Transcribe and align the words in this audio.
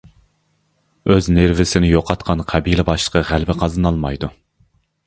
-ئۆز 1.09 1.29
نېرۋىسىنى 1.35 1.91
يوقاتقان 1.91 2.43
قەبىلە 2.55 2.87
باشلىقى 2.91 3.25
غەلىبە 3.33 3.59
قازىنالمايدۇ. 3.63 4.35